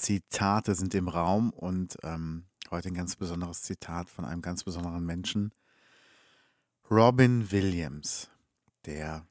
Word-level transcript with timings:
Zitate 0.00 0.74
sind 0.74 0.94
im 0.94 1.08
Raum 1.08 1.50
und 1.50 1.98
ähm, 2.02 2.46
heute 2.70 2.88
ein 2.88 2.94
ganz 2.94 3.16
besonderes 3.16 3.62
Zitat 3.62 4.08
von 4.08 4.24
einem 4.24 4.40
ganz 4.40 4.64
besonderen 4.64 5.04
Menschen. 5.04 5.52
Robin 6.90 7.52
Williams, 7.52 8.30
der 8.86 9.26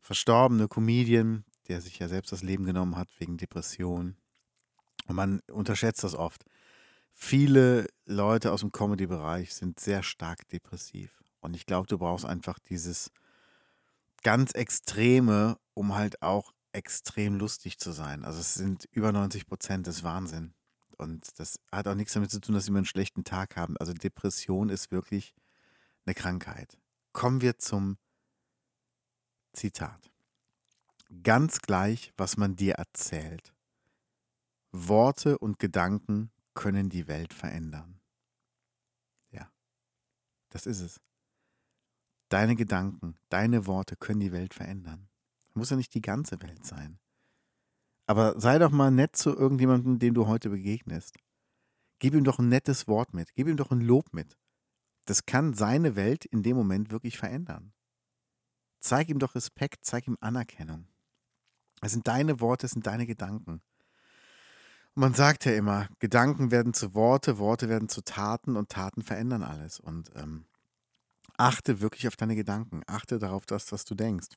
verstorbene 0.00 0.68
Comedian, 0.68 1.44
der 1.66 1.80
sich 1.80 1.98
ja 1.98 2.08
selbst 2.08 2.32
das 2.32 2.42
Leben 2.42 2.64
genommen 2.64 2.96
hat 2.96 3.08
wegen 3.18 3.36
Depression. 3.36 4.16
Und 5.06 5.16
man 5.16 5.40
unterschätzt 5.50 6.04
das 6.04 6.14
oft. 6.14 6.44
Viele 7.12 7.88
Leute 8.06 8.52
aus 8.52 8.60
dem 8.60 8.70
Comedy-Bereich 8.70 9.52
sind 9.52 9.80
sehr 9.80 10.04
stark 10.04 10.48
depressiv. 10.48 11.22
Und 11.40 11.56
ich 11.56 11.66
glaube, 11.66 11.88
du 11.88 11.98
brauchst 11.98 12.24
einfach 12.24 12.58
dieses 12.60 13.10
ganz 14.22 14.52
Extreme, 14.52 15.58
um 15.74 15.96
halt 15.96 16.22
auch 16.22 16.52
extrem 16.78 17.34
lustig 17.34 17.78
zu 17.78 17.90
sein. 17.90 18.24
Also 18.24 18.38
es 18.38 18.54
sind 18.54 18.88
über 18.92 19.10
90 19.10 19.46
Prozent 19.46 19.88
des 19.88 20.04
Wahnsinn. 20.04 20.54
Und 20.96 21.38
das 21.40 21.58
hat 21.72 21.88
auch 21.88 21.96
nichts 21.96 22.12
damit 22.12 22.30
zu 22.30 22.40
tun, 22.40 22.54
dass 22.54 22.64
sie 22.64 22.70
immer 22.70 22.78
einen 22.78 22.86
schlechten 22.86 23.24
Tag 23.24 23.56
haben. 23.56 23.76
Also 23.78 23.92
Depression 23.92 24.68
ist 24.68 24.92
wirklich 24.92 25.34
eine 26.06 26.14
Krankheit. 26.14 26.78
Kommen 27.12 27.40
wir 27.40 27.58
zum 27.58 27.98
Zitat. 29.52 30.10
Ganz 31.24 31.60
gleich, 31.60 32.12
was 32.16 32.36
man 32.36 32.54
dir 32.54 32.74
erzählt. 32.74 33.52
Worte 34.70 35.38
und 35.38 35.58
Gedanken 35.58 36.30
können 36.54 36.90
die 36.90 37.08
Welt 37.08 37.34
verändern. 37.34 37.98
Ja, 39.32 39.50
das 40.50 40.66
ist 40.66 40.80
es. 40.80 41.00
Deine 42.28 42.54
Gedanken, 42.54 43.16
deine 43.30 43.66
Worte 43.66 43.96
können 43.96 44.20
die 44.20 44.32
Welt 44.32 44.54
verändern. 44.54 45.08
Muss 45.58 45.70
ja 45.70 45.76
nicht 45.76 45.94
die 45.94 46.00
ganze 46.00 46.40
Welt 46.40 46.64
sein. 46.64 47.00
Aber 48.06 48.40
sei 48.40 48.58
doch 48.58 48.70
mal 48.70 48.92
nett 48.92 49.16
zu 49.16 49.36
irgendjemandem, 49.36 49.98
dem 49.98 50.14
du 50.14 50.28
heute 50.28 50.48
begegnest. 50.50 51.16
Gib 51.98 52.14
ihm 52.14 52.22
doch 52.22 52.38
ein 52.38 52.48
nettes 52.48 52.86
Wort 52.86 53.12
mit. 53.12 53.34
Gib 53.34 53.48
ihm 53.48 53.56
doch 53.56 53.72
ein 53.72 53.80
Lob 53.80 54.14
mit. 54.14 54.38
Das 55.04 55.26
kann 55.26 55.52
seine 55.52 55.96
Welt 55.96 56.24
in 56.24 56.44
dem 56.44 56.56
Moment 56.56 56.92
wirklich 56.92 57.18
verändern. 57.18 57.72
Zeig 58.78 59.08
ihm 59.08 59.18
doch 59.18 59.34
Respekt, 59.34 59.84
zeig 59.84 60.06
ihm 60.06 60.16
Anerkennung. 60.20 60.86
Es 61.80 61.90
sind 61.92 62.06
deine 62.06 62.40
Worte, 62.40 62.66
es 62.66 62.72
sind 62.72 62.86
deine 62.86 63.06
Gedanken. 63.06 63.60
Und 64.94 65.00
man 65.00 65.14
sagt 65.14 65.44
ja 65.44 65.52
immer, 65.52 65.88
Gedanken 65.98 66.52
werden 66.52 66.72
zu 66.72 66.94
Worte, 66.94 67.38
Worte 67.38 67.68
werden 67.68 67.88
zu 67.88 68.02
Taten 68.02 68.56
und 68.56 68.68
Taten 68.68 69.02
verändern 69.02 69.42
alles. 69.42 69.80
Und 69.80 70.12
ähm, 70.14 70.46
achte 71.36 71.80
wirklich 71.80 72.06
auf 72.06 72.16
deine 72.16 72.36
Gedanken. 72.36 72.82
Achte 72.86 73.18
darauf, 73.18 73.44
dass, 73.44 73.72
was 73.72 73.84
du 73.84 73.96
denkst 73.96 74.28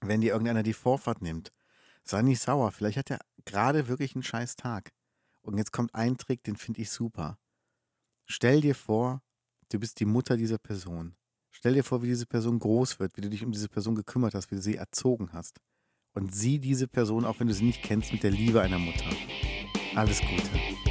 wenn 0.00 0.20
dir 0.20 0.32
irgendeiner 0.32 0.62
die 0.62 0.72
Vorfahrt 0.72 1.22
nimmt, 1.22 1.52
sei 2.04 2.22
nicht 2.22 2.40
sauer. 2.40 2.72
Vielleicht 2.72 2.98
hat 2.98 3.10
er 3.10 3.20
gerade 3.44 3.88
wirklich 3.88 4.14
einen 4.14 4.22
scheiß 4.22 4.56
Tag. 4.56 4.92
Und 5.42 5.58
jetzt 5.58 5.72
kommt 5.72 5.94
ein 5.94 6.16
Trick, 6.16 6.42
den 6.44 6.56
finde 6.56 6.82
ich 6.82 6.90
super. 6.90 7.38
Stell 8.26 8.60
dir 8.60 8.74
vor, 8.74 9.22
du 9.70 9.78
bist 9.78 10.00
die 10.00 10.04
Mutter 10.04 10.36
dieser 10.36 10.58
Person. 10.58 11.16
Stell 11.50 11.74
dir 11.74 11.84
vor, 11.84 12.02
wie 12.02 12.06
diese 12.06 12.26
Person 12.26 12.58
groß 12.58 13.00
wird, 13.00 13.16
wie 13.16 13.22
du 13.22 13.30
dich 13.30 13.44
um 13.44 13.52
diese 13.52 13.68
Person 13.68 13.94
gekümmert 13.94 14.34
hast, 14.34 14.50
wie 14.50 14.56
du 14.56 14.62
sie 14.62 14.76
erzogen 14.76 15.32
hast. 15.32 15.58
Und 16.12 16.34
sieh 16.34 16.58
diese 16.58 16.88
Person, 16.88 17.24
auch 17.24 17.40
wenn 17.40 17.48
du 17.48 17.54
sie 17.54 17.64
nicht 17.64 17.82
kennst, 17.82 18.12
mit 18.12 18.22
der 18.22 18.30
Liebe 18.30 18.60
einer 18.60 18.78
Mutter. 18.78 19.10
Alles 19.94 20.20
Gute. 20.20 20.89